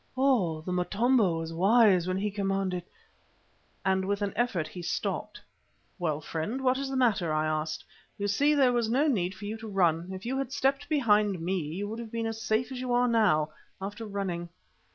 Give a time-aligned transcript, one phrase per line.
[0.17, 0.61] Oh!
[0.61, 2.81] the Motombo was wise when he commanded"
[3.85, 5.39] and with an effort he stopped.
[5.99, 7.83] "Well, friend, what is the matter?" I asked.
[8.17, 10.09] "You see there was no need for you to run.
[10.11, 13.07] If you had stepped behind me you would have been as safe as you are
[13.07, 14.49] now after running."